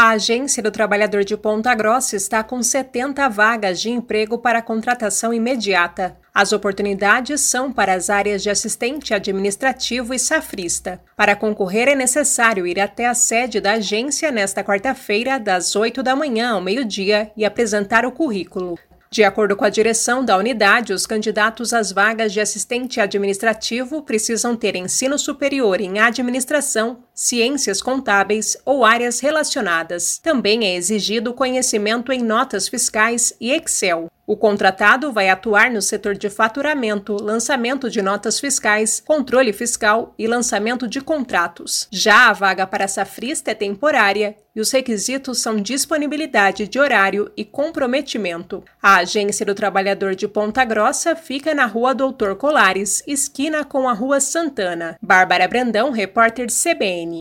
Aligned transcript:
A 0.00 0.10
Agência 0.10 0.62
do 0.62 0.70
Trabalhador 0.70 1.24
de 1.24 1.36
Ponta 1.36 1.74
Grossa 1.74 2.14
está 2.14 2.44
com 2.44 2.62
70 2.62 3.28
vagas 3.28 3.80
de 3.80 3.90
emprego 3.90 4.38
para 4.38 4.62
contratação 4.62 5.34
imediata. 5.34 6.16
As 6.32 6.52
oportunidades 6.52 7.40
são 7.40 7.72
para 7.72 7.94
as 7.94 8.08
áreas 8.08 8.40
de 8.40 8.48
assistente 8.48 9.12
administrativo 9.12 10.14
e 10.14 10.18
safrista. 10.20 11.00
Para 11.16 11.34
concorrer, 11.34 11.88
é 11.88 11.96
necessário 11.96 12.64
ir 12.64 12.78
até 12.78 13.08
a 13.08 13.14
sede 13.14 13.60
da 13.60 13.72
agência 13.72 14.30
nesta 14.30 14.62
quarta-feira, 14.62 15.36
das 15.36 15.74
8 15.74 16.00
da 16.00 16.14
manhã 16.14 16.52
ao 16.52 16.60
meio-dia, 16.60 17.32
e 17.36 17.44
apresentar 17.44 18.06
o 18.06 18.12
currículo. 18.12 18.78
De 19.10 19.24
acordo 19.24 19.56
com 19.56 19.64
a 19.64 19.70
direção 19.70 20.22
da 20.22 20.36
unidade, 20.36 20.92
os 20.92 21.06
candidatos 21.06 21.72
às 21.72 21.90
vagas 21.90 22.30
de 22.32 22.40
assistente 22.40 23.00
administrativo 23.00 24.02
precisam 24.02 24.54
ter 24.54 24.76
ensino 24.76 25.18
superior 25.18 25.80
em 25.80 25.98
administração, 25.98 26.98
ciências 27.14 27.80
contábeis 27.80 28.56
ou 28.66 28.84
áreas 28.84 29.20
relacionadas. 29.20 30.18
Também 30.18 30.66
é 30.66 30.76
exigido 30.76 31.32
conhecimento 31.32 32.12
em 32.12 32.22
notas 32.22 32.68
fiscais 32.68 33.32
e 33.40 33.50
Excel. 33.50 34.08
O 34.28 34.36
contratado 34.36 35.10
vai 35.10 35.30
atuar 35.30 35.70
no 35.70 35.80
setor 35.80 36.14
de 36.14 36.28
faturamento, 36.28 37.16
lançamento 37.16 37.88
de 37.88 38.02
notas 38.02 38.38
fiscais, 38.38 39.00
controle 39.00 39.54
fiscal 39.54 40.14
e 40.18 40.26
lançamento 40.26 40.86
de 40.86 41.00
contratos. 41.00 41.88
Já 41.90 42.28
a 42.28 42.34
vaga 42.34 42.66
para 42.66 42.86
safrista 42.86 43.52
é 43.52 43.54
temporária 43.54 44.36
e 44.54 44.60
os 44.60 44.70
requisitos 44.70 45.38
são 45.38 45.56
disponibilidade 45.56 46.68
de 46.68 46.78
horário 46.78 47.30
e 47.36 47.44
comprometimento. 47.44 48.62
A 48.82 48.96
Agência 48.96 49.46
do 49.46 49.54
Trabalhador 49.54 50.14
de 50.14 50.28
Ponta 50.28 50.62
Grossa 50.62 51.16
fica 51.16 51.54
na 51.54 51.64
Rua 51.64 51.94
Doutor 51.94 52.36
Colares, 52.36 53.02
esquina 53.06 53.64
com 53.64 53.88
a 53.88 53.92
Rua 53.92 54.20
Santana. 54.20 54.98
Bárbara 55.00 55.48
Brandão, 55.48 55.90
repórter 55.90 56.48
CBN. 56.48 57.16